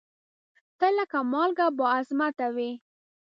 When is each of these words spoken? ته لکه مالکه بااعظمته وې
ته 0.79 0.87
لکه 0.97 1.17
مالکه 1.31 1.65
بااعظمته 1.77 2.47
وې 2.55 2.71